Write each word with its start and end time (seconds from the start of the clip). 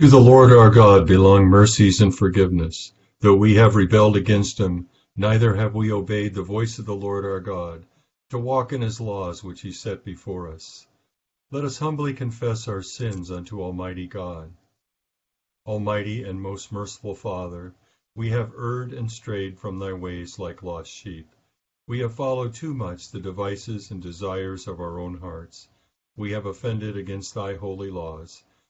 To 0.00 0.08
the 0.08 0.18
Lord 0.18 0.50
our 0.50 0.70
God 0.70 1.06
belong 1.06 1.44
mercies 1.44 2.00
and 2.00 2.16
forgiveness, 2.16 2.94
though 3.20 3.36
we 3.36 3.56
have 3.56 3.76
rebelled 3.76 4.16
against 4.16 4.58
him, 4.58 4.88
neither 5.14 5.54
have 5.56 5.74
we 5.74 5.92
obeyed 5.92 6.32
the 6.32 6.42
voice 6.42 6.78
of 6.78 6.86
the 6.86 6.96
Lord 6.96 7.26
our 7.26 7.38
God, 7.38 7.84
to 8.30 8.38
walk 8.38 8.72
in 8.72 8.80
his 8.80 8.98
laws 8.98 9.44
which 9.44 9.60
he 9.60 9.72
set 9.72 10.02
before 10.02 10.48
us. 10.48 10.86
Let 11.50 11.66
us 11.66 11.76
humbly 11.76 12.14
confess 12.14 12.66
our 12.66 12.80
sins 12.80 13.30
unto 13.30 13.60
Almighty 13.60 14.06
God. 14.06 14.54
Almighty 15.66 16.24
and 16.24 16.40
most 16.40 16.72
merciful 16.72 17.14
Father, 17.14 17.74
we 18.14 18.30
have 18.30 18.54
erred 18.58 18.94
and 18.94 19.12
strayed 19.12 19.58
from 19.58 19.78
thy 19.78 19.92
ways 19.92 20.38
like 20.38 20.62
lost 20.62 20.90
sheep. 20.90 21.28
We 21.86 21.98
have 21.98 22.14
followed 22.14 22.54
too 22.54 22.72
much 22.72 23.10
the 23.10 23.20
devices 23.20 23.90
and 23.90 24.00
desires 24.00 24.66
of 24.66 24.80
our 24.80 24.98
own 24.98 25.18
hearts. 25.18 25.68
We 26.16 26.32
have 26.32 26.46
offended 26.46 26.96
against 26.96 27.34
thy 27.34 27.56
holy 27.56 27.90
laws. 27.90 28.42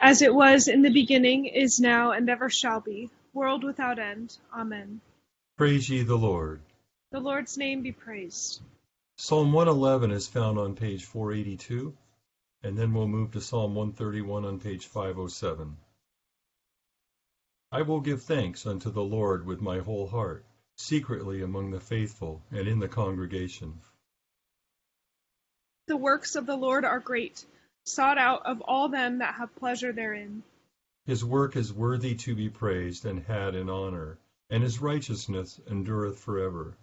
as 0.00 0.22
it 0.22 0.34
was 0.34 0.68
in 0.68 0.82
the 0.82 0.92
beginning, 0.92 1.46
is 1.46 1.80
now, 1.80 2.12
and 2.12 2.28
ever 2.28 2.50
shall 2.50 2.80
be, 2.80 3.10
world 3.32 3.64
without 3.64 3.98
end. 3.98 4.36
Amen. 4.52 5.00
Praise 5.56 5.88
ye 5.88 6.02
the 6.02 6.16
Lord. 6.16 6.60
The 7.10 7.20
Lord's 7.20 7.56
name 7.56 7.82
be 7.82 7.92
praised. 7.92 8.60
Psalm 9.16 9.52
111 9.52 10.10
is 10.10 10.26
found 10.26 10.58
on 10.58 10.74
page 10.74 11.04
482, 11.04 11.96
and 12.62 12.76
then 12.76 12.92
we'll 12.92 13.06
move 13.06 13.30
to 13.32 13.40
Psalm 13.40 13.74
131 13.74 14.44
on 14.44 14.58
page 14.58 14.86
507. 14.86 15.76
I 17.70 17.82
will 17.82 18.00
give 18.00 18.22
thanks 18.22 18.66
unto 18.66 18.90
the 18.90 19.02
Lord 19.02 19.46
with 19.46 19.60
my 19.60 19.78
whole 19.78 20.06
heart, 20.06 20.44
secretly 20.76 21.42
among 21.42 21.70
the 21.70 21.80
faithful 21.80 22.42
and 22.50 22.66
in 22.66 22.78
the 22.80 22.88
congregation. 22.88 23.80
The 25.86 25.96
works 25.96 26.34
of 26.34 26.46
the 26.46 26.56
Lord 26.56 26.84
are 26.84 27.00
great 27.00 27.44
sought 27.84 28.18
out 28.18 28.44
of 28.46 28.60
all 28.62 28.88
them 28.88 29.18
that 29.18 29.34
have 29.34 29.54
pleasure 29.56 29.92
therein. 29.92 30.42
His 31.06 31.24
work 31.24 31.54
is 31.54 31.72
worthy 31.72 32.14
to 32.16 32.34
be 32.34 32.48
praised 32.48 33.04
and 33.04 33.22
had 33.24 33.54
in 33.54 33.68
honor, 33.68 34.18
and 34.48 34.62
his 34.62 34.80
righteousness 34.80 35.60
endureth 35.70 36.18
forever. 36.18 36.76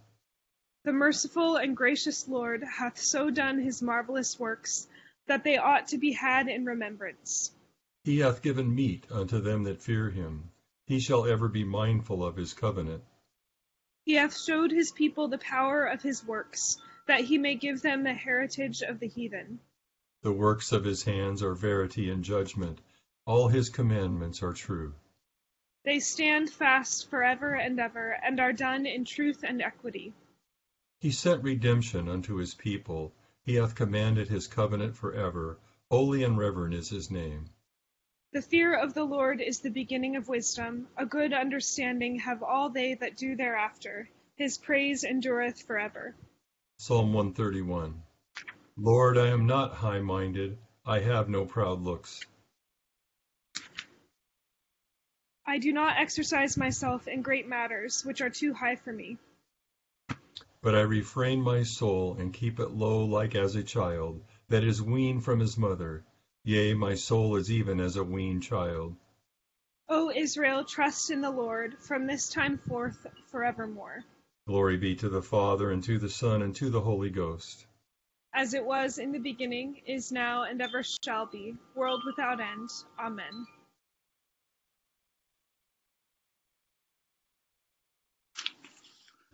The 0.83 0.93
merciful 0.93 1.57
and 1.57 1.75
gracious 1.75 2.27
Lord 2.27 2.63
hath 2.63 2.99
so 2.99 3.29
done 3.29 3.59
his 3.59 3.81
marvellous 3.81 4.39
works, 4.39 4.87
that 5.27 5.43
they 5.43 5.57
ought 5.57 5.87
to 5.89 5.97
be 5.97 6.11
had 6.11 6.47
in 6.47 6.65
remembrance. 6.65 7.51
He 8.03 8.19
hath 8.19 8.41
given 8.41 8.73
meat 8.73 9.05
unto 9.11 9.39
them 9.39 9.63
that 9.63 9.81
fear 9.81 10.09
him. 10.09 10.51
He 10.85 10.99
shall 10.99 11.25
ever 11.25 11.47
be 11.47 11.63
mindful 11.63 12.23
of 12.23 12.35
his 12.35 12.53
covenant. 12.53 13.03
He 14.05 14.15
hath 14.15 14.35
showed 14.37 14.71
his 14.71 14.91
people 14.91 15.27
the 15.27 15.37
power 15.37 15.85
of 15.85 16.01
his 16.01 16.25
works, 16.25 16.77
that 17.05 17.21
he 17.21 17.37
may 17.37 17.55
give 17.55 17.81
them 17.81 18.03
the 18.03 18.13
heritage 18.13 18.81
of 18.81 18.99
the 18.99 19.07
heathen. 19.07 19.59
The 20.23 20.31
works 20.31 20.71
of 20.71 20.83
his 20.83 21.03
hands 21.03 21.41
are 21.41 21.55
verity 21.55 22.09
and 22.09 22.23
judgment. 22.23 22.79
All 23.25 23.47
his 23.47 23.69
commandments 23.69 24.43
are 24.43 24.53
true. 24.53 24.93
They 25.83 25.99
stand 25.99 26.51
fast 26.51 27.09
forever 27.09 27.55
and 27.55 27.79
ever, 27.79 28.11
and 28.11 28.39
are 28.39 28.53
done 28.53 28.85
in 28.85 29.03
truth 29.03 29.43
and 29.43 29.61
equity. 29.63 30.13
He 30.99 31.09
sent 31.09 31.43
redemption 31.43 32.07
unto 32.07 32.35
his 32.35 32.53
people. 32.53 33.13
He 33.43 33.55
hath 33.55 33.73
commanded 33.73 34.27
his 34.27 34.45
covenant 34.47 34.95
forever. 34.95 35.57
Holy 35.89 36.23
and 36.23 36.37
reverend 36.37 36.75
is 36.75 36.89
his 36.89 37.09
name. 37.09 37.49
The 38.31 38.43
fear 38.43 38.75
of 38.75 38.93
the 38.93 39.03
Lord 39.03 39.41
is 39.41 39.59
the 39.59 39.71
beginning 39.71 40.15
of 40.15 40.29
wisdom. 40.29 40.87
A 40.97 41.05
good 41.07 41.33
understanding 41.33 42.19
have 42.19 42.43
all 42.43 42.69
they 42.69 42.93
that 42.93 43.17
do 43.17 43.35
thereafter. 43.35 44.07
His 44.35 44.59
praise 44.59 45.03
endureth 45.03 45.63
forever. 45.63 46.15
Psalm 46.77 47.11
131. 47.11 48.03
Lord, 48.77 49.17
I 49.17 49.27
am 49.27 49.47
not 49.47 49.73
high-minded, 49.73 50.57
I 50.85 50.99
have 50.99 51.27
no 51.27 51.45
proud 51.45 51.81
looks. 51.81 52.25
I 55.45 55.57
do 55.57 55.73
not 55.73 55.97
exercise 55.99 56.55
myself 56.55 57.07
in 57.07 57.21
great 57.21 57.47
matters, 57.47 58.05
which 58.05 58.21
are 58.21 58.29
too 58.29 58.53
high 58.53 58.77
for 58.77 58.93
me. 58.93 59.17
But 60.61 60.75
I 60.75 60.81
refrain 60.81 61.41
my 61.41 61.63
soul, 61.63 62.15
and 62.17 62.33
keep 62.33 62.59
it 62.59 62.71
low 62.71 63.03
like 63.03 63.35
as 63.35 63.55
a 63.55 63.63
child, 63.63 64.23
that 64.47 64.63
is 64.63 64.81
weaned 64.81 65.25
from 65.25 65.41
his 65.41 65.57
mother. 65.57 66.05
Yea, 66.45 66.73
my 66.73 66.95
soul 66.95 67.35
is 67.35 67.51
even 67.51 67.81
as 67.81 67.97
a 67.97 68.03
weaned 68.03 68.43
child. 68.43 68.95
O 69.89 70.11
Israel, 70.11 70.63
trust 70.63 71.11
in 71.11 71.19
the 71.19 71.29
Lord, 71.29 71.77
from 71.79 72.07
this 72.07 72.29
time 72.29 72.57
forth 72.57 73.05
forevermore. 73.25 74.05
Glory 74.47 74.77
be 74.77 74.95
to 74.95 75.09
the 75.09 75.21
Father, 75.21 75.71
and 75.71 75.83
to 75.83 75.99
the 75.99 76.09
Son, 76.09 76.41
and 76.41 76.55
to 76.55 76.69
the 76.69 76.81
Holy 76.81 77.09
Ghost 77.09 77.65
as 78.33 78.53
it 78.53 78.65
was 78.65 78.97
in 78.97 79.11
the 79.11 79.19
beginning, 79.19 79.81
is 79.85 80.11
now, 80.11 80.43
and 80.43 80.61
ever 80.61 80.83
shall 81.03 81.25
be, 81.25 81.55
world 81.75 82.03
without 82.05 82.39
end. 82.39 82.69
Amen. 82.99 83.45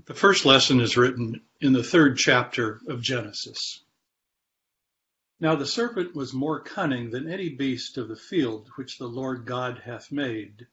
The 0.06 0.13
first 0.13 0.46
lesson 0.46 0.80
is 0.80 0.96
written 0.96 1.41
in 1.59 1.74
the 1.74 1.84
third 1.84 2.18
chapter 2.18 2.80
of 2.88 3.01
Genesis. 3.01 3.83
Now 5.39 5.56
the 5.56 5.66
serpent 5.66 6.16
was 6.16 6.33
more 6.33 6.62
cunning 6.62 7.12
than 7.12 7.30
any 7.30 7.50
beast 7.50 7.98
of 7.98 8.07
the 8.07 8.16
field 8.16 8.69
which 8.75 8.98
the 8.98 9.07
Lord 9.07 9.45
God 9.45 9.80
hath 9.86 10.12
made. 10.12 10.66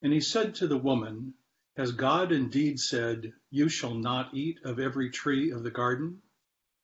And 0.00 0.12
he 0.12 0.20
said 0.20 0.54
to 0.56 0.68
the 0.68 0.78
woman, 0.78 1.34
Has 1.76 1.92
God 1.92 2.32
indeed 2.32 2.80
said, 2.80 3.32
You 3.50 3.68
shall 3.68 3.94
not 3.94 4.32
eat 4.32 4.60
of 4.64 4.78
every 4.78 5.10
tree 5.10 5.50
of 5.50 5.62
the 5.64 5.70
garden? 5.72 6.22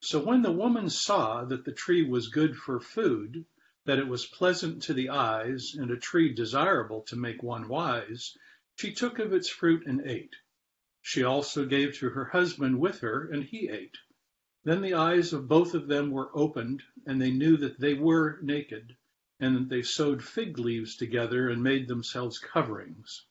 So 0.00 0.22
when 0.24 0.42
the 0.42 0.52
woman 0.52 0.90
saw 0.90 1.44
that 1.46 1.64
the 1.64 1.72
tree 1.72 2.04
was 2.08 2.28
good 2.28 2.56
for 2.56 2.78
food, 2.78 3.44
that 3.84 3.98
it 3.98 4.06
was 4.06 4.26
pleasant 4.26 4.80
to 4.84 4.94
the 4.94 5.08
eyes, 5.08 5.74
and 5.74 5.90
a 5.90 5.96
tree 5.96 6.32
desirable 6.32 7.02
to 7.08 7.16
make 7.16 7.42
one 7.42 7.66
wise, 7.66 8.38
she 8.76 8.92
took 8.92 9.18
of 9.18 9.32
its 9.32 9.48
fruit 9.48 9.84
and 9.88 10.00
ate. 10.02 10.36
She 11.02 11.24
also 11.24 11.66
gave 11.66 11.94
to 11.98 12.10
her 12.10 12.26
husband 12.26 12.78
with 12.78 13.00
her, 13.00 13.28
and 13.28 13.42
he 13.42 13.68
ate. 13.68 13.98
Then 14.62 14.82
the 14.82 14.94
eyes 14.94 15.32
of 15.32 15.48
both 15.48 15.74
of 15.74 15.88
them 15.88 16.12
were 16.12 16.30
opened, 16.32 16.84
and 17.04 17.20
they 17.20 17.32
knew 17.32 17.56
that 17.56 17.80
they 17.80 17.94
were 17.94 18.38
naked, 18.40 18.96
and 19.40 19.56
that 19.56 19.68
they 19.68 19.82
sewed 19.82 20.22
fig 20.22 20.60
leaves 20.60 20.94
together 20.94 21.48
and 21.48 21.60
made 21.60 21.88
themselves 21.88 22.38
coverings. 22.38 23.24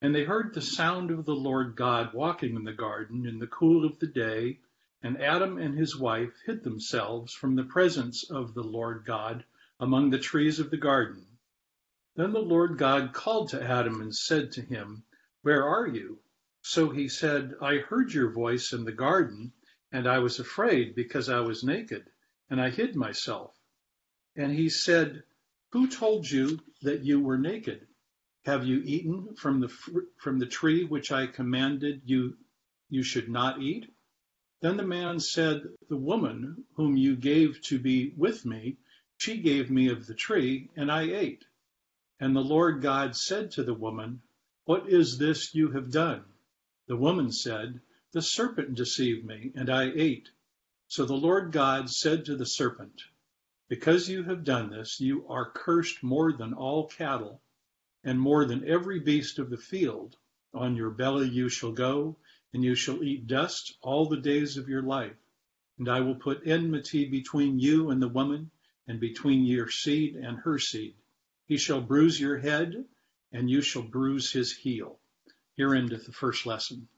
And 0.00 0.14
they 0.14 0.24
heard 0.24 0.54
the 0.54 0.62
sound 0.62 1.10
of 1.10 1.26
the 1.26 1.36
Lord 1.36 1.76
God 1.76 2.14
walking 2.14 2.56
in 2.56 2.64
the 2.64 2.72
garden 2.72 3.26
in 3.26 3.38
the 3.38 3.46
cool 3.46 3.84
of 3.84 3.98
the 3.98 4.06
day, 4.06 4.60
and 5.06 5.22
Adam 5.22 5.56
and 5.56 5.78
his 5.78 5.96
wife 5.96 6.32
hid 6.46 6.64
themselves 6.64 7.32
from 7.32 7.54
the 7.54 7.62
presence 7.62 8.28
of 8.28 8.54
the 8.54 8.62
Lord 8.64 9.04
God 9.06 9.44
among 9.78 10.10
the 10.10 10.18
trees 10.18 10.58
of 10.58 10.68
the 10.68 10.76
garden. 10.76 11.24
Then 12.16 12.32
the 12.32 12.40
Lord 12.40 12.76
God 12.76 13.12
called 13.12 13.50
to 13.50 13.62
Adam 13.62 14.00
and 14.00 14.12
said 14.12 14.50
to 14.52 14.62
him, 14.62 15.04
Where 15.42 15.62
are 15.62 15.86
you? 15.86 16.18
So 16.60 16.90
he 16.90 17.08
said, 17.08 17.54
I 17.62 17.76
heard 17.76 18.12
your 18.12 18.32
voice 18.32 18.72
in 18.72 18.84
the 18.84 18.90
garden, 18.90 19.52
and 19.92 20.08
I 20.08 20.18
was 20.18 20.40
afraid 20.40 20.96
because 20.96 21.28
I 21.28 21.38
was 21.38 21.62
naked, 21.62 22.10
and 22.50 22.60
I 22.60 22.70
hid 22.70 22.96
myself. 22.96 23.56
And 24.34 24.50
he 24.50 24.68
said, 24.68 25.22
Who 25.70 25.86
told 25.86 26.28
you 26.28 26.58
that 26.82 27.04
you 27.04 27.20
were 27.20 27.38
naked? 27.38 27.86
Have 28.44 28.66
you 28.66 28.82
eaten 28.84 29.36
from 29.36 29.60
the 29.60 29.68
from 30.18 30.40
the 30.40 30.46
tree 30.46 30.82
which 30.82 31.12
I 31.12 31.28
commanded 31.28 32.02
you 32.06 32.36
you 32.90 33.04
should 33.04 33.28
not 33.28 33.62
eat? 33.62 33.88
Then 34.66 34.78
the 34.78 34.82
man 34.82 35.20
said, 35.20 35.62
The 35.88 35.96
woman 35.96 36.64
whom 36.74 36.96
you 36.96 37.14
gave 37.14 37.62
to 37.66 37.78
be 37.78 38.12
with 38.16 38.44
me, 38.44 38.78
she 39.16 39.36
gave 39.36 39.70
me 39.70 39.86
of 39.86 40.08
the 40.08 40.14
tree, 40.14 40.70
and 40.74 40.90
I 40.90 41.02
ate. 41.02 41.44
And 42.18 42.34
the 42.34 42.42
Lord 42.42 42.82
God 42.82 43.14
said 43.14 43.52
to 43.52 43.62
the 43.62 43.74
woman, 43.74 44.22
What 44.64 44.88
is 44.88 45.18
this 45.18 45.54
you 45.54 45.70
have 45.70 45.92
done? 45.92 46.24
The 46.88 46.96
woman 46.96 47.30
said, 47.30 47.80
The 48.10 48.20
serpent 48.20 48.74
deceived 48.74 49.24
me, 49.24 49.52
and 49.54 49.70
I 49.70 49.92
ate. 49.94 50.30
So 50.88 51.04
the 51.04 51.14
Lord 51.14 51.52
God 51.52 51.88
said 51.88 52.24
to 52.24 52.34
the 52.34 52.44
serpent, 52.44 53.04
Because 53.68 54.08
you 54.08 54.24
have 54.24 54.42
done 54.42 54.70
this, 54.70 54.98
you 54.98 55.28
are 55.28 55.48
cursed 55.48 56.02
more 56.02 56.32
than 56.32 56.52
all 56.52 56.88
cattle, 56.88 57.40
and 58.02 58.20
more 58.20 58.44
than 58.44 58.68
every 58.68 58.98
beast 58.98 59.38
of 59.38 59.48
the 59.48 59.58
field. 59.58 60.16
On 60.52 60.74
your 60.74 60.90
belly 60.90 61.28
you 61.28 61.48
shall 61.48 61.70
go, 61.70 62.16
and 62.56 62.64
you 62.64 62.74
shall 62.74 63.02
eat 63.02 63.26
dust 63.26 63.76
all 63.82 64.08
the 64.08 64.16
days 64.16 64.56
of 64.56 64.66
your 64.66 64.80
life. 64.80 65.12
And 65.78 65.90
I 65.90 66.00
will 66.00 66.14
put 66.14 66.46
enmity 66.46 67.04
between 67.04 67.60
you 67.60 67.90
and 67.90 68.00
the 68.00 68.08
woman, 68.08 68.50
and 68.88 68.98
between 68.98 69.44
your 69.44 69.68
seed 69.68 70.16
and 70.16 70.38
her 70.38 70.58
seed. 70.58 70.94
He 71.44 71.58
shall 71.58 71.82
bruise 71.82 72.18
your 72.18 72.38
head, 72.38 72.86
and 73.30 73.50
you 73.50 73.60
shall 73.60 73.82
bruise 73.82 74.32
his 74.32 74.56
heel. 74.56 74.98
Here 75.56 75.74
endeth 75.74 76.06
the 76.06 76.12
first 76.12 76.46
lesson. 76.46 76.88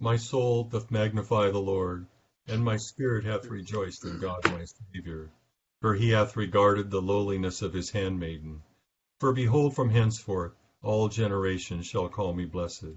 My 0.00 0.16
soul 0.16 0.64
doth 0.64 0.90
magnify 0.90 1.52
the 1.52 1.60
Lord, 1.60 2.08
and 2.48 2.64
my 2.64 2.76
spirit 2.76 3.24
hath 3.24 3.46
rejoiced 3.46 4.04
in 4.04 4.18
God 4.18 4.40
my 4.46 4.64
Saviour. 4.64 5.30
For 5.80 5.94
he 5.94 6.08
hath 6.08 6.36
regarded 6.36 6.90
the 6.90 7.00
lowliness 7.00 7.62
of 7.62 7.72
his 7.72 7.90
handmaiden. 7.90 8.64
For 9.20 9.32
behold, 9.32 9.76
from 9.76 9.90
henceforth 9.90 10.54
all 10.82 11.08
generations 11.08 11.86
shall 11.86 12.08
call 12.08 12.34
me 12.34 12.46
blessed. 12.46 12.96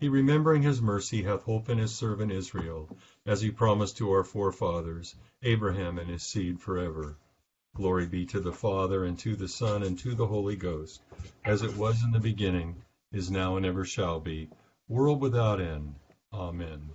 He 0.00 0.08
remembering 0.08 0.62
his 0.62 0.80
mercy 0.80 1.22
hath 1.24 1.42
hope 1.42 1.68
in 1.68 1.76
his 1.76 1.94
servant 1.94 2.32
Israel, 2.32 2.88
as 3.26 3.42
he 3.42 3.50
promised 3.50 3.98
to 3.98 4.10
our 4.12 4.24
forefathers, 4.24 5.14
Abraham 5.42 5.98
and 5.98 6.08
his 6.08 6.22
seed 6.22 6.58
forever. 6.58 7.18
Glory 7.74 8.06
be 8.06 8.24
to 8.24 8.40
the 8.40 8.50
Father, 8.50 9.04
and 9.04 9.18
to 9.18 9.36
the 9.36 9.46
Son, 9.46 9.82
and 9.82 9.98
to 9.98 10.14
the 10.14 10.26
Holy 10.26 10.56
Ghost, 10.56 11.02
as 11.44 11.60
it 11.60 11.76
was 11.76 12.02
in 12.02 12.12
the 12.12 12.18
beginning, 12.18 12.82
is 13.12 13.30
now, 13.30 13.58
and 13.58 13.66
ever 13.66 13.84
shall 13.84 14.20
be, 14.20 14.48
world 14.88 15.20
without 15.20 15.60
end. 15.60 15.94
Amen. 16.32 16.92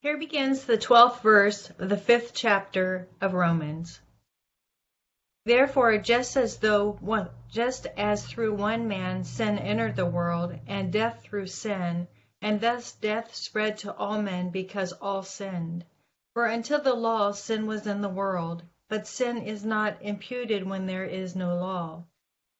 Here 0.00 0.18
begins 0.18 0.66
the 0.66 0.76
12th 0.76 1.22
verse 1.22 1.70
of 1.78 1.88
the 1.88 1.96
fifth 1.96 2.32
chapter 2.34 3.08
of 3.22 3.32
Romans. 3.32 3.98
Therefore, 5.46 5.96
just 5.96 6.36
as 6.36 6.58
though 6.58 6.92
one, 7.00 7.30
just 7.48 7.86
as 7.96 8.26
through 8.26 8.54
one 8.54 8.86
man 8.86 9.24
sin 9.24 9.58
entered 9.58 9.96
the 9.96 10.04
world, 10.06 10.54
and 10.66 10.92
death 10.92 11.22
through 11.22 11.46
sin, 11.46 12.06
and 12.42 12.60
thus 12.60 12.92
death 12.92 13.34
spread 13.34 13.78
to 13.78 13.96
all 13.96 14.20
men 14.20 14.50
because 14.50 14.92
all 14.92 15.22
sinned. 15.22 15.86
For 16.34 16.44
until 16.46 16.80
the 16.80 16.92
law 16.94 17.32
sin 17.32 17.66
was 17.66 17.86
in 17.86 18.02
the 18.02 18.08
world, 18.10 18.62
but 18.88 19.06
sin 19.08 19.38
is 19.38 19.64
not 19.64 19.96
imputed 20.02 20.68
when 20.68 20.84
there 20.86 21.06
is 21.06 21.34
no 21.34 21.56
law. 21.56 22.04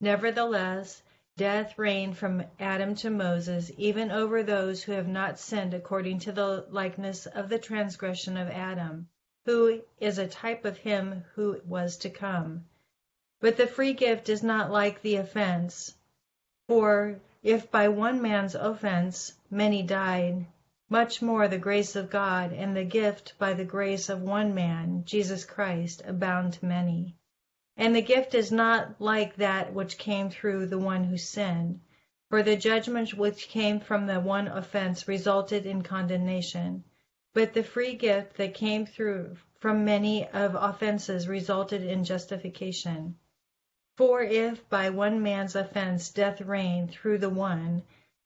Nevertheless, 0.01 1.03
Death 1.37 1.77
reigned 1.77 2.17
from 2.17 2.43
Adam 2.59 2.95
to 2.95 3.09
Moses, 3.11 3.71
even 3.77 4.11
over 4.11 4.41
those 4.43 4.83
who 4.83 4.91
have 4.93 5.07
not 5.07 5.39
sinned 5.39 5.75
according 5.75 6.19
to 6.19 6.31
the 6.31 6.65
likeness 6.71 7.25
of 7.27 7.47
the 7.47 7.59
transgression 7.59 8.35
of 8.37 8.49
Adam, 8.49 9.07
who 9.45 9.81
is 9.99 10.17
a 10.17 10.27
type 10.27 10.65
of 10.65 10.77
him 10.77 11.23
who 11.35 11.61
was 11.65 11.95
to 11.97 12.09
come. 12.09 12.65
But 13.41 13.57
the 13.57 13.65
free 13.65 13.93
gift 13.93 14.29
is 14.29 14.43
not 14.43 14.69
like 14.69 15.01
the 15.01 15.15
offense. 15.15 15.95
For 16.67 17.19
if 17.41 17.71
by 17.71 17.87
one 17.87 18.21
man's 18.21 18.53
offense 18.53 19.33
many 19.49 19.81
died, 19.81 20.45
much 20.89 21.23
more 21.23 21.47
the 21.47 21.57
grace 21.57 21.95
of 21.95 22.11
God 22.11 22.53
and 22.53 22.75
the 22.75 22.83
gift 22.83 23.33
by 23.39 23.53
the 23.53 23.65
grace 23.65 24.09
of 24.09 24.21
one 24.21 24.53
man, 24.53 25.05
Jesus 25.05 25.43
Christ, 25.43 26.03
abound 26.05 26.53
to 26.53 26.65
many. 26.67 27.15
And 27.75 27.95
the 27.95 28.03
gift 28.03 28.35
is 28.35 28.51
not 28.51 29.01
like 29.01 29.35
that 29.37 29.73
which 29.73 29.97
came 29.97 30.29
through 30.29 30.67
the 30.67 30.77
one 30.77 31.05
who 31.05 31.17
sinned. 31.17 31.79
For 32.29 32.43
the 32.43 32.55
judgment 32.55 33.15
which 33.15 33.49
came 33.49 33.79
from 33.79 34.05
the 34.05 34.19
one 34.19 34.49
offense 34.49 35.07
resulted 35.07 35.65
in 35.65 35.81
condemnation. 35.81 36.83
But 37.33 37.53
the 37.53 37.63
free 37.63 37.95
gift 37.95 38.37
that 38.37 38.53
came 38.53 38.85
through 38.85 39.37
from 39.57 39.83
many 39.83 40.27
of 40.27 40.53
offenses 40.53 41.27
resulted 41.27 41.81
in 41.81 42.03
justification. 42.03 43.17
For 44.01 44.23
if 44.23 44.67
by 44.67 44.89
one 44.89 45.21
man's 45.21 45.55
offense 45.55 46.09
death 46.09 46.41
reigned 46.41 46.89
through 46.89 47.19
the 47.19 47.29
one, 47.29 47.83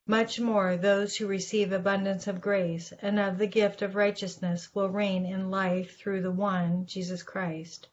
much 0.08 0.40
more 0.40 0.78
those 0.78 1.18
who 1.18 1.28
receive 1.28 1.74
abundance 1.74 2.28
of 2.28 2.40
grace 2.40 2.94
and 3.02 3.20
of 3.20 3.38
the 3.38 3.46
gift 3.46 3.82
of 3.82 3.94
righteousness 3.94 4.74
will 4.74 4.88
reign 4.88 5.26
in 5.26 5.52
life 5.52 5.98
through 5.98 6.22
the 6.22 6.32
one, 6.32 6.86
Jesus 6.86 7.24
Christ. 7.24 7.90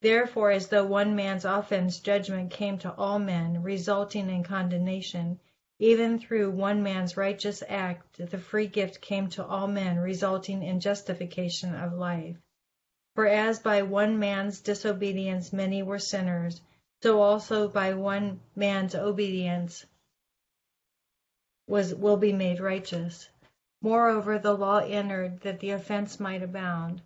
Therefore, 0.00 0.50
as 0.50 0.68
though 0.68 0.86
one 0.86 1.14
man's 1.14 1.44
offense 1.44 2.00
judgment 2.00 2.52
came 2.52 2.78
to 2.78 2.94
all 2.94 3.18
men, 3.18 3.62
resulting 3.62 4.30
in 4.30 4.42
condemnation, 4.42 5.38
even 5.78 6.18
through 6.18 6.50
one 6.50 6.82
man's 6.82 7.18
righteous 7.18 7.62
act 7.68 8.16
the 8.30 8.38
free 8.38 8.66
gift 8.66 9.02
came 9.02 9.28
to 9.28 9.44
all 9.44 9.66
men, 9.66 9.98
resulting 9.98 10.62
in 10.62 10.80
justification 10.80 11.74
of 11.74 11.92
life. 11.92 12.38
For 13.14 13.26
as 13.26 13.58
by 13.58 13.82
one 13.82 14.18
man's 14.18 14.62
disobedience 14.62 15.52
many 15.52 15.82
were 15.82 15.98
sinners, 15.98 16.62
so 17.02 17.20
also 17.20 17.68
by 17.68 17.94
one 17.94 18.40
man's 18.54 18.94
obedience 18.94 19.86
was 21.66 21.94
will 21.94 22.16
be 22.16 22.32
made 22.32 22.60
righteous. 22.60 23.28
Moreover, 23.82 24.38
the 24.38 24.52
law 24.56 24.78
entered 24.78 25.40
that 25.40 25.60
the 25.60 25.70
offense 25.70 26.20
might 26.20 26.42
abound 26.42 27.02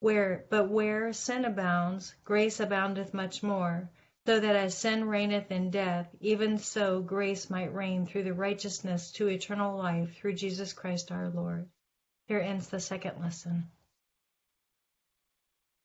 where 0.00 0.46
but 0.48 0.68
where 0.68 1.12
sin 1.12 1.44
abounds, 1.44 2.14
grace 2.24 2.58
aboundeth 2.58 3.12
much 3.12 3.42
more, 3.42 3.88
so 4.26 4.40
that 4.40 4.56
as 4.56 4.76
sin 4.76 5.04
reigneth 5.04 5.50
in 5.50 5.70
death, 5.70 6.08
even 6.20 6.58
so 6.58 7.00
grace 7.02 7.50
might 7.50 7.74
reign 7.74 8.06
through 8.06 8.22
the 8.22 8.32
righteousness 8.32 9.12
to 9.12 9.28
eternal 9.28 9.76
life 9.76 10.16
through 10.16 10.32
Jesus 10.32 10.72
Christ 10.72 11.12
our 11.12 11.28
Lord. 11.28 11.68
Here 12.28 12.40
ends 12.40 12.68
the 12.68 12.80
second 12.80 13.20
lesson. 13.20 13.70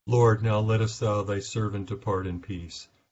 Lord, 0.07 0.41
now 0.43 0.59
lettest 0.59 0.99
thou 0.99 1.23
thy 1.23 1.39
servant 1.39 1.87
depart 1.87 2.27
in 2.27 2.39
peace, 2.39 2.87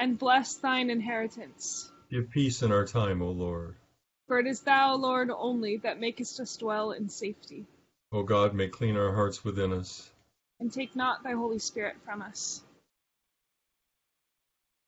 And 0.00 0.18
bless 0.18 0.54
thine 0.54 0.88
inheritance. 0.88 1.92
Give 2.10 2.30
peace 2.30 2.62
in 2.62 2.72
our 2.72 2.86
time, 2.86 3.20
O 3.20 3.32
Lord. 3.32 3.76
For 4.28 4.38
it 4.38 4.46
is 4.46 4.62
thou, 4.62 4.94
Lord, 4.96 5.30
only 5.30 5.76
that 5.76 6.00
makest 6.00 6.40
us 6.40 6.56
dwell 6.56 6.92
in 6.92 7.10
safety. 7.10 7.66
O 8.10 8.22
God, 8.22 8.54
may 8.54 8.68
clean 8.68 8.96
our 8.96 9.14
hearts 9.14 9.44
within 9.44 9.74
us. 9.74 10.10
And 10.58 10.72
take 10.72 10.96
not 10.96 11.22
thy 11.22 11.32
Holy 11.32 11.58
Spirit 11.58 11.96
from 12.02 12.22
us. 12.22 12.62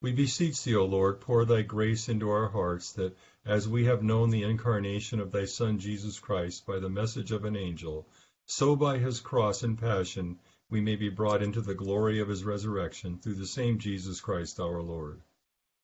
We 0.01 0.13
beseech 0.13 0.65
thee, 0.65 0.77
O 0.77 0.87
Lord, 0.87 1.21
pour 1.21 1.45
thy 1.45 1.61
grace 1.61 2.09
into 2.09 2.31
our 2.31 2.49
hearts, 2.49 2.93
that 2.93 3.15
as 3.45 3.69
we 3.69 3.85
have 3.85 4.03
known 4.03 4.31
the 4.31 4.45
incarnation 4.45 5.21
of 5.21 5.31
thy 5.31 5.45
Son 5.45 5.79
Jesus 5.79 6.19
Christ 6.19 6.65
by 6.65 6.79
the 6.79 6.89
message 6.89 7.33
of 7.33 7.45
an 7.45 7.55
angel, 7.55 8.09
so 8.47 8.77
by 8.77 8.97
his 8.97 9.21
cross 9.21 9.63
and 9.63 9.79
passion 9.79 10.39
we 10.73 10.81
may 10.81 10.97
be 10.97 11.11
brought 11.11 11.43
into 11.43 11.61
the 11.61 11.75
glory 11.75 12.21
of 12.21 12.29
his 12.29 12.45
resurrection 12.45 13.19
through 13.19 13.35
the 13.35 13.47
same 13.47 13.79
Jesus 13.79 14.23
Christ 14.23 14.59
our 14.59 14.81
Lord. 14.81 15.21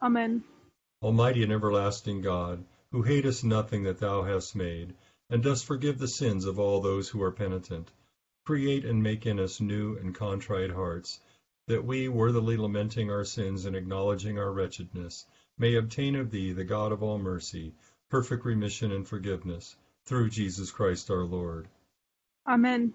Amen. 0.00 0.42
Almighty 1.02 1.42
and 1.42 1.52
everlasting 1.52 2.23
God, 2.23 2.64
who 2.90 3.02
hatest 3.02 3.45
nothing 3.45 3.83
that 3.83 3.99
thou 3.99 4.23
hast 4.23 4.57
made, 4.57 4.95
and 5.28 5.42
dost 5.42 5.66
forgive 5.66 5.99
the 5.99 6.09
sins 6.09 6.47
of 6.47 6.59
all 6.59 6.80
those 6.80 7.07
who 7.07 7.23
are 7.23 7.30
penitent, 7.30 7.90
create 8.47 8.87
and 8.87 9.02
make 9.02 9.26
in 9.26 9.38
us 9.38 9.61
new 9.61 9.95
and 9.99 10.14
contrite 10.14 10.71
hearts, 10.71 11.21
that 11.66 11.85
we, 11.85 12.09
worthily 12.09 12.57
lamenting 12.57 13.11
our 13.11 13.25
sins 13.25 13.66
and 13.66 13.76
acknowledging 13.76 14.38
our 14.38 14.50
wretchedness, 14.50 15.26
may 15.59 15.75
obtain 15.75 16.16
of 16.16 16.30
thee, 16.30 16.52
the 16.52 16.64
God 16.64 16.92
of 16.92 17.02
all 17.02 17.18
mercy, 17.18 17.75
perfect 18.09 18.47
remission 18.47 18.90
and 18.92 19.07
forgiveness, 19.07 19.76
through 20.07 20.30
Jesus 20.30 20.71
Christ 20.71 21.11
our 21.11 21.25
Lord. 21.25 21.68
Amen. 22.47 22.95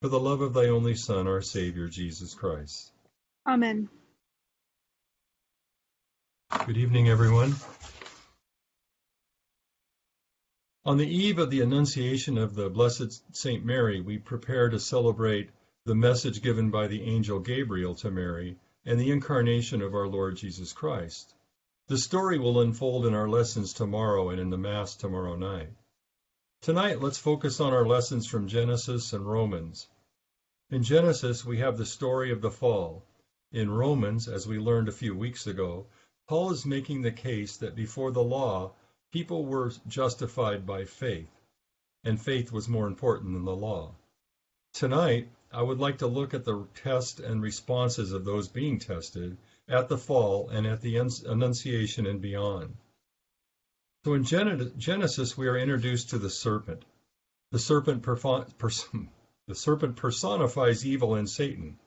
for 0.00 0.08
the 0.08 0.20
love 0.20 0.40
of 0.40 0.52
thy 0.52 0.66
only 0.66 0.94
Son, 0.94 1.26
our 1.26 1.42
Savior, 1.42 1.88
Jesus 1.88 2.34
Christ. 2.34 2.92
Amen. 3.46 3.88
Good 6.66 6.76
evening, 6.76 7.08
everyone. 7.08 7.54
On 10.84 10.98
the 10.98 11.08
eve 11.08 11.38
of 11.38 11.50
the 11.50 11.62
Annunciation 11.62 12.38
of 12.38 12.54
the 12.54 12.68
Blessed 12.68 13.34
Saint 13.34 13.64
Mary, 13.64 14.00
we 14.00 14.18
prepare 14.18 14.68
to 14.68 14.78
celebrate 14.78 15.50
the 15.84 15.94
message 15.94 16.42
given 16.42 16.70
by 16.70 16.86
the 16.86 17.02
angel 17.02 17.40
Gabriel 17.40 17.94
to 17.96 18.10
Mary 18.10 18.56
and 18.84 19.00
the 19.00 19.10
incarnation 19.10 19.82
of 19.82 19.94
our 19.94 20.06
Lord 20.06 20.36
Jesus 20.36 20.72
Christ. 20.72 21.34
The 21.88 21.98
story 21.98 22.38
will 22.38 22.60
unfold 22.60 23.06
in 23.06 23.14
our 23.14 23.28
lessons 23.28 23.72
tomorrow 23.72 24.30
and 24.30 24.40
in 24.40 24.50
the 24.50 24.58
Mass 24.58 24.94
tomorrow 24.94 25.36
night. 25.36 25.70
Tonight, 26.62 27.00
let's 27.00 27.18
focus 27.18 27.60
on 27.60 27.72
our 27.72 27.86
lessons 27.86 28.26
from 28.26 28.48
Genesis 28.48 29.12
and 29.12 29.24
Romans. 29.24 29.86
In 30.70 30.82
Genesis, 30.82 31.44
we 31.44 31.58
have 31.58 31.78
the 31.78 31.86
story 31.86 32.32
of 32.32 32.40
the 32.40 32.50
fall. 32.50 33.04
In 33.52 33.70
Romans, 33.70 34.26
as 34.26 34.48
we 34.48 34.58
learned 34.58 34.88
a 34.88 34.92
few 34.92 35.14
weeks 35.14 35.46
ago, 35.46 35.86
Paul 36.26 36.50
is 36.50 36.66
making 36.66 37.02
the 37.02 37.12
case 37.12 37.56
that 37.58 37.76
before 37.76 38.10
the 38.10 38.22
law, 38.22 38.72
people 39.12 39.44
were 39.44 39.72
justified 39.86 40.66
by 40.66 40.84
faith, 40.84 41.30
and 42.02 42.20
faith 42.20 42.50
was 42.50 42.68
more 42.68 42.88
important 42.88 43.32
than 43.32 43.44
the 43.44 43.54
law. 43.54 43.94
Tonight, 44.72 45.28
I 45.52 45.62
would 45.62 45.78
like 45.78 45.98
to 45.98 46.08
look 46.08 46.34
at 46.34 46.44
the 46.44 46.66
test 46.74 47.20
and 47.20 47.40
responses 47.40 48.12
of 48.12 48.24
those 48.24 48.48
being 48.48 48.80
tested 48.80 49.36
at 49.68 49.88
the 49.88 49.98
fall 49.98 50.48
and 50.48 50.66
at 50.66 50.80
the 50.80 50.96
Annunciation 50.96 52.06
and 52.06 52.20
beyond. 52.20 52.76
So 54.06 54.14
in 54.14 54.22
Genesis, 54.22 55.36
we 55.36 55.48
are 55.48 55.58
introduced 55.58 56.10
to 56.10 56.18
the 56.18 56.30
serpent. 56.30 56.84
The 57.50 57.58
serpent, 57.58 58.04
the 59.48 59.54
serpent 59.56 59.96
personifies 59.96 60.86
evil 60.86 61.16
in 61.16 61.26
Satan. 61.26 61.80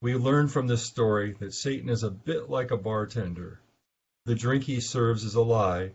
We 0.00 0.14
learn 0.14 0.48
from 0.48 0.68
this 0.68 0.82
story 0.82 1.34
that 1.34 1.52
Satan 1.52 1.90
is 1.90 2.02
a 2.02 2.10
bit 2.10 2.48
like 2.48 2.70
a 2.70 2.78
bartender. 2.78 3.60
The 4.24 4.34
drink 4.34 4.64
he 4.64 4.80
serves 4.80 5.22
is 5.22 5.34
a 5.34 5.42
lie 5.42 5.92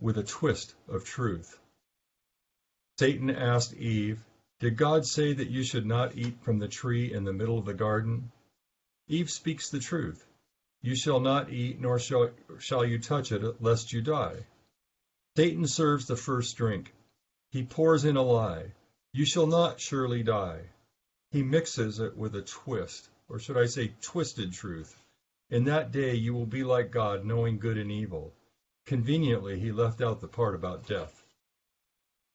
with 0.00 0.18
a 0.18 0.24
twist 0.24 0.74
of 0.88 1.04
truth. 1.04 1.56
Satan 2.98 3.30
asked 3.30 3.74
Eve, 3.74 4.24
Did 4.58 4.76
God 4.76 5.06
say 5.06 5.32
that 5.34 5.50
you 5.50 5.62
should 5.62 5.86
not 5.86 6.16
eat 6.16 6.42
from 6.42 6.58
the 6.58 6.66
tree 6.66 7.12
in 7.12 7.22
the 7.22 7.32
middle 7.32 7.58
of 7.58 7.64
the 7.66 7.74
garden? 7.74 8.32
Eve 9.06 9.30
speaks 9.30 9.70
the 9.70 9.78
truth. 9.78 10.26
You 10.82 10.96
shall 10.96 11.20
not 11.20 11.52
eat, 11.52 11.80
nor 11.80 12.00
shall, 12.00 12.30
shall 12.58 12.84
you 12.84 12.98
touch 12.98 13.30
it, 13.30 13.62
lest 13.62 13.92
you 13.92 14.02
die. 14.02 14.46
Satan 15.36 15.66
serves 15.66 16.06
the 16.06 16.16
first 16.16 16.56
drink. 16.56 16.94
He 17.50 17.62
pours 17.62 18.06
in 18.06 18.16
a 18.16 18.22
lie. 18.22 18.72
You 19.12 19.26
shall 19.26 19.46
not 19.46 19.78
surely 19.78 20.22
die. 20.22 20.70
He 21.30 21.42
mixes 21.42 22.00
it 22.00 22.16
with 22.16 22.34
a 22.34 22.40
twist, 22.40 23.10
or 23.28 23.38
should 23.38 23.58
I 23.58 23.66
say 23.66 23.92
twisted 24.00 24.54
truth. 24.54 24.98
In 25.50 25.64
that 25.64 25.92
day 25.92 26.14
you 26.14 26.32
will 26.32 26.46
be 26.46 26.64
like 26.64 26.90
God, 26.90 27.26
knowing 27.26 27.58
good 27.58 27.76
and 27.76 27.92
evil. 27.92 28.32
Conveniently, 28.86 29.60
he 29.60 29.72
left 29.72 30.00
out 30.00 30.22
the 30.22 30.26
part 30.26 30.54
about 30.54 30.86
death. 30.86 31.22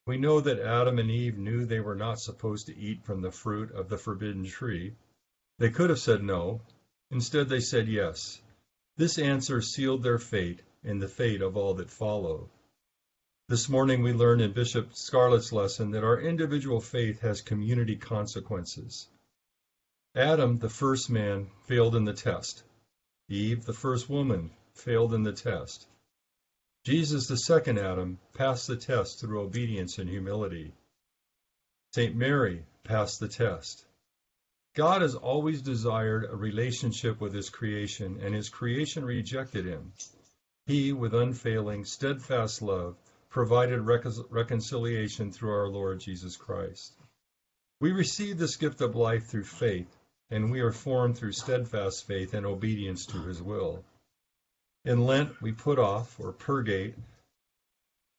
We 0.06 0.20
know 0.20 0.40
that 0.40 0.60
Adam 0.60 1.00
and 1.00 1.10
Eve 1.10 1.40
knew 1.40 1.66
they 1.66 1.80
were 1.80 1.96
not 1.96 2.20
supposed 2.20 2.68
to 2.68 2.78
eat 2.78 3.04
from 3.04 3.22
the 3.22 3.32
fruit 3.32 3.72
of 3.72 3.90
the 3.90 3.98
forbidden 3.98 4.46
tree. 4.46 4.96
They 5.58 5.72
could 5.72 5.90
have 5.90 6.00
said 6.00 6.24
no. 6.24 6.62
Instead, 7.10 7.50
they 7.50 7.62
said 7.62 7.88
yes. 7.88 8.40
This 8.98 9.18
answer 9.18 9.60
sealed 9.60 10.04
their 10.04 10.20
fate 10.20 10.62
and 10.84 11.02
the 11.02 11.08
fate 11.08 11.42
of 11.42 11.58
all 11.58 11.74
that 11.76 11.90
followed. 11.90 12.48
This 13.52 13.68
morning 13.68 14.02
we 14.02 14.14
learned 14.14 14.42
in 14.42 14.54
Bishop 14.54 14.96
Scarlett's 14.96 15.52
lesson 15.52 15.92
that 15.92 16.06
our 16.06 16.22
individual 16.22 16.80
faith 16.80 17.20
has 17.20 17.42
community 17.42 17.98
consequences. 17.98 19.10
Adam, 20.16 20.58
the 20.58 20.70
first 20.70 21.10
man, 21.10 21.50
failed 21.68 21.94
in 21.98 22.06
the 22.06 22.14
test. 22.14 22.64
Eve, 23.28 23.66
the 23.66 23.74
first 23.74 24.10
woman, 24.10 24.52
failed 24.74 25.14
in 25.14 25.24
the 25.24 25.34
test. 25.34 25.86
Jesus, 26.86 27.28
the 27.28 27.36
second 27.36 27.78
Adam, 27.78 28.20
passed 28.34 28.68
the 28.68 28.78
test 28.78 29.20
through 29.20 29.42
obedience 29.42 29.98
and 29.98 30.10
humility. 30.10 30.72
St. 31.94 32.16
Mary 32.16 32.64
passed 32.86 33.20
the 33.20 33.28
test. 33.28 33.84
God 34.78 35.02
has 35.02 35.16
always 35.16 35.62
desired 35.62 36.24
a 36.24 36.38
relationship 36.38 37.20
with 37.20 37.34
his 37.34 37.50
creation, 37.50 38.18
and 38.22 38.34
his 38.34 38.48
creation 38.48 39.04
rejected 39.04 39.66
him. 39.66 39.92
He, 40.68 40.94
with 40.94 41.14
unfailing, 41.14 41.84
steadfast 41.84 42.62
love, 42.62 42.96
provided 43.32 43.80
reconciliation 43.82 45.32
through 45.32 45.52
our 45.52 45.70
Lord 45.70 46.00
Jesus 46.02 46.36
Christ. 46.36 46.94
We 47.80 47.94
receive 47.94 48.38
this 48.38 48.58
gift 48.58 48.82
of 48.82 48.96
life 48.96 49.26
through 49.26 49.46
faith, 49.46 49.98
and 50.30 50.52
we 50.52 50.60
are 50.60 50.72
formed 50.72 51.18
through 51.18 51.32
steadfast 51.32 52.06
faith 52.06 52.34
and 52.34 52.46
obedience 52.46 53.06
to 53.08 53.24
his 53.24 53.42
will. 53.42 53.84
In 54.84 55.06
Lent, 55.06 55.42
we 55.42 55.54
put 55.54 55.80
off, 55.80 56.20
or 56.20 56.34
purgate, 56.34 56.96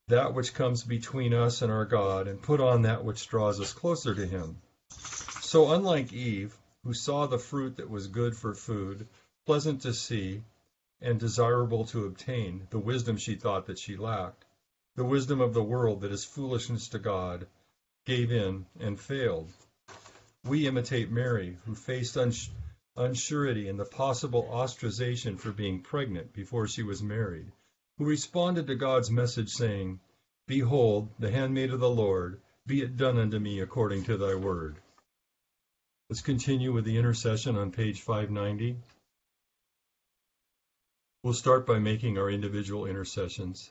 that 0.09 0.35
which 0.35 0.55
comes 0.55 0.83
between 0.83 1.35
us 1.35 1.63
and 1.63 1.71
our 1.71 1.85
God, 1.85 2.27
and 2.27 2.43
put 2.43 2.61
on 2.61 2.83
that 2.83 3.05
which 3.05 3.29
draws 3.29 3.61
us 3.61 3.73
closer 3.73 4.15
to 4.15 4.27
him. 4.27 4.61
So, 5.43 5.73
unlike 5.73 6.13
Eve, 6.13 6.57
who 6.85 6.95
saw 6.95 7.27
the 7.27 7.39
fruit 7.39 7.77
that 7.77 7.91
was 7.91 8.07
good 8.07 8.37
for 8.37 8.55
food, 8.55 9.07
pleasant 9.45 9.83
to 9.83 9.93
see, 9.93 10.43
and 11.01 11.21
desirable 11.21 11.85
to 11.87 12.07
obtain, 12.07 12.67
the 12.71 12.79
wisdom 12.79 13.17
she 13.19 13.35
thought 13.35 13.67
that 13.67 13.79
she 13.79 13.97
lacked, 13.97 14.45
the 14.95 15.05
wisdom 15.05 15.41
of 15.41 15.55
the 15.55 15.63
world 15.63 16.03
that 16.03 16.13
is 16.13 16.25
foolishness 16.25 16.89
to 16.89 16.99
God, 16.99 17.47
gave 18.05 18.31
in 18.31 18.67
and 18.79 19.01
failed. 19.01 19.51
We 20.45 20.67
imitate 20.67 21.11
Mary, 21.11 21.57
who 21.65 21.75
faced 21.75 22.17
uns- 22.17 22.51
unsurety 22.97 23.71
and 23.71 23.79
the 23.79 23.87
possible 23.87 24.49
ostracization 24.53 25.39
for 25.39 25.51
being 25.51 25.81
pregnant 25.81 26.33
before 26.33 26.69
she 26.69 26.83
was 26.83 27.03
married, 27.03 27.51
who 27.97 28.05
responded 28.05 28.67
to 28.67 28.75
God's 28.75 29.11
message 29.11 29.51
saying, 29.51 30.01
Behold, 30.47 31.09
the 31.19 31.31
handmaid 31.31 31.71
of 31.71 31.81
the 31.81 31.89
Lord, 31.89 32.41
be 32.67 32.83
it 32.83 32.97
done 32.97 33.19
unto 33.19 33.39
me 33.39 33.61
according 33.61 34.05
to 34.05 34.17
thy 34.17 34.35
word. 34.35 34.77
Let's 36.11 36.21
continue 36.21 36.73
with 36.73 36.85
the 36.85 36.99
intercession 36.99 37.57
on 37.57 37.71
page 37.71 38.03
590. 38.03 38.77
We'll 41.23 41.33
start 41.33 41.65
by 41.65 41.79
making 41.79 42.19
our 42.19 42.29
individual 42.29 42.87
intercessions. 42.87 43.71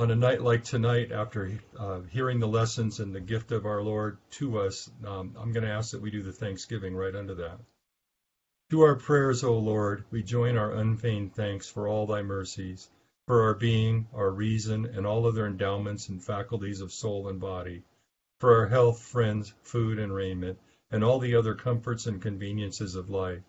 on 0.00 0.10
a 0.10 0.16
night 0.16 0.40
like 0.40 0.64
tonight, 0.64 1.12
after 1.12 1.60
uh, 1.78 2.00
hearing 2.10 2.40
the 2.40 2.48
lessons 2.48 3.00
and 3.00 3.14
the 3.14 3.20
gift 3.20 3.52
of 3.52 3.66
our 3.66 3.82
Lord 3.82 4.16
to 4.30 4.60
us, 4.60 4.90
um, 5.06 5.36
I'm 5.38 5.52
going 5.52 5.66
to 5.66 5.70
ask 5.70 5.90
that 5.90 6.00
we 6.00 6.10
do 6.10 6.22
the 6.22 6.32
thanksgiving 6.32 6.96
right 6.96 7.14
under 7.14 7.34
that. 7.34 7.58
To 8.70 8.80
our 8.80 8.96
prayers, 8.96 9.44
O 9.44 9.58
Lord, 9.58 10.04
we 10.10 10.22
join 10.22 10.56
our 10.56 10.72
unfeigned 10.72 11.34
thanks 11.34 11.68
for 11.68 11.86
all 11.86 12.06
thy 12.06 12.22
mercies, 12.22 12.88
for 13.26 13.42
our 13.42 13.52
being, 13.52 14.08
our 14.14 14.30
reason, 14.30 14.86
and 14.86 15.06
all 15.06 15.26
other 15.26 15.46
endowments 15.46 16.08
and 16.08 16.24
faculties 16.24 16.80
of 16.80 16.94
soul 16.94 17.28
and 17.28 17.38
body, 17.38 17.82
for 18.38 18.54
our 18.54 18.68
health, 18.68 19.02
friends, 19.02 19.52
food, 19.64 19.98
and 19.98 20.14
raiment, 20.14 20.58
and 20.90 21.04
all 21.04 21.18
the 21.18 21.34
other 21.34 21.54
comforts 21.54 22.06
and 22.06 22.22
conveniences 22.22 22.94
of 22.94 23.10
life. 23.10 23.42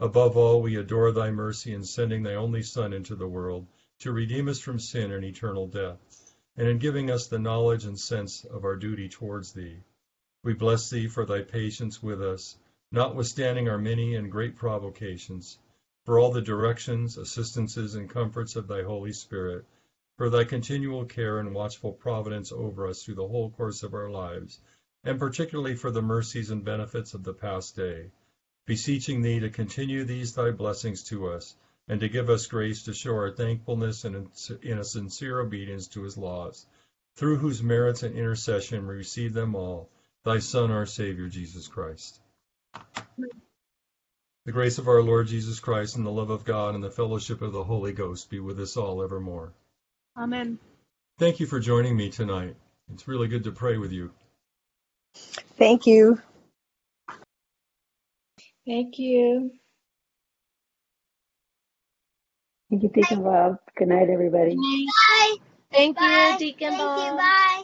Above 0.00 0.34
all, 0.34 0.62
we 0.62 0.76
adore 0.76 1.12
thy 1.12 1.30
mercy 1.30 1.74
in 1.74 1.84
sending 1.84 2.22
thy 2.22 2.36
only 2.36 2.62
Son 2.62 2.94
into 2.94 3.14
the 3.14 3.28
world 3.28 3.66
to 4.04 4.12
redeem 4.12 4.48
us 4.48 4.60
from 4.60 4.78
sin 4.78 5.12
and 5.12 5.24
eternal 5.24 5.66
death, 5.66 5.98
and 6.58 6.68
in 6.68 6.78
giving 6.78 7.10
us 7.10 7.26
the 7.26 7.38
knowledge 7.38 7.86
and 7.86 7.98
sense 7.98 8.44
of 8.44 8.62
our 8.62 8.76
duty 8.76 9.08
towards 9.08 9.54
thee. 9.54 9.82
We 10.42 10.52
bless 10.52 10.90
thee 10.90 11.08
for 11.08 11.24
thy 11.24 11.40
patience 11.40 12.02
with 12.02 12.20
us, 12.20 12.54
notwithstanding 12.92 13.66
our 13.66 13.78
many 13.78 14.14
and 14.14 14.30
great 14.30 14.56
provocations, 14.56 15.56
for 16.04 16.18
all 16.18 16.30
the 16.30 16.42
directions, 16.42 17.16
assistances, 17.16 17.94
and 17.94 18.06
comforts 18.06 18.56
of 18.56 18.68
thy 18.68 18.82
Holy 18.82 19.14
Spirit, 19.14 19.64
for 20.18 20.28
thy 20.28 20.44
continual 20.44 21.06
care 21.06 21.38
and 21.38 21.54
watchful 21.54 21.92
providence 21.92 22.52
over 22.52 22.86
us 22.86 23.02
through 23.02 23.14
the 23.14 23.26
whole 23.26 23.48
course 23.48 23.82
of 23.82 23.94
our 23.94 24.10
lives, 24.10 24.60
and 25.02 25.18
particularly 25.18 25.74
for 25.74 25.90
the 25.90 26.02
mercies 26.02 26.50
and 26.50 26.62
benefits 26.62 27.14
of 27.14 27.24
the 27.24 27.32
past 27.32 27.74
day, 27.74 28.10
beseeching 28.66 29.22
thee 29.22 29.40
to 29.40 29.48
continue 29.48 30.04
these 30.04 30.34
thy 30.34 30.50
blessings 30.50 31.02
to 31.04 31.26
us, 31.28 31.54
and 31.88 32.00
to 32.00 32.08
give 32.08 32.30
us 32.30 32.46
grace 32.46 32.84
to 32.84 32.94
show 32.94 33.12
our 33.12 33.30
thankfulness 33.30 34.04
and 34.04 34.28
in 34.62 34.78
a 34.78 34.84
sincere 34.84 35.40
obedience 35.40 35.88
to 35.88 36.02
his 36.02 36.16
laws, 36.16 36.66
through 37.16 37.36
whose 37.36 37.62
merits 37.62 38.02
and 38.02 38.16
intercession 38.16 38.86
we 38.86 38.94
receive 38.94 39.34
them 39.34 39.54
all, 39.54 39.90
thy 40.24 40.38
Son, 40.38 40.70
our 40.70 40.86
Savior, 40.86 41.28
Jesus 41.28 41.68
Christ. 41.68 42.20
The 44.46 44.52
grace 44.52 44.78
of 44.78 44.88
our 44.88 45.02
Lord 45.02 45.26
Jesus 45.26 45.58
Christ 45.58 45.96
and 45.96 46.04
the 46.04 46.10
love 46.10 46.30
of 46.30 46.44
God 46.44 46.74
and 46.74 46.84
the 46.84 46.90
fellowship 46.90 47.40
of 47.40 47.52
the 47.52 47.64
Holy 47.64 47.92
Ghost 47.92 48.28
be 48.28 48.40
with 48.40 48.60
us 48.60 48.76
all 48.76 49.02
evermore. 49.02 49.52
Amen. 50.16 50.58
Thank 51.18 51.40
you 51.40 51.46
for 51.46 51.60
joining 51.60 51.96
me 51.96 52.10
tonight. 52.10 52.56
It's 52.92 53.08
really 53.08 53.28
good 53.28 53.44
to 53.44 53.52
pray 53.52 53.78
with 53.78 53.92
you. 53.92 54.10
Thank 55.56 55.86
you. 55.86 56.20
Thank 58.66 58.98
you. 58.98 59.52
Thank 62.74 62.82
you, 62.82 63.02
Deacon 63.02 63.22
Bob. 63.22 63.58
Good 63.78 63.86
night, 63.86 64.08
everybody. 64.10 64.56
Bye. 64.56 65.36
Thank 65.70 66.00
you, 66.00 66.36
Deacon 66.40 66.70
Thank 66.70 66.80
Bob. 66.80 67.12
you. 67.12 67.16
Bye. 67.16 67.62